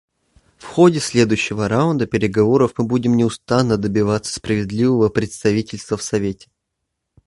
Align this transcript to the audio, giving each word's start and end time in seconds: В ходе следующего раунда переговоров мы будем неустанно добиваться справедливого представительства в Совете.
В 0.57 0.65
ходе 0.65 0.99
следующего 0.99 1.67
раунда 1.67 2.07
переговоров 2.07 2.73
мы 2.75 2.85
будем 2.85 3.15
неустанно 3.15 3.77
добиваться 3.77 4.33
справедливого 4.33 5.09
представительства 5.09 5.95
в 5.95 6.01
Совете. 6.01 6.49